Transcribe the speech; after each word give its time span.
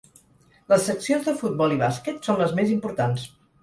Les 0.73 0.87
seccions 0.89 1.29
de 1.29 1.35
futbol 1.43 1.77
i 1.79 1.79
bàsquet 1.85 2.29
són 2.31 2.45
les 2.45 2.61
més 2.63 2.77
importants. 2.79 3.33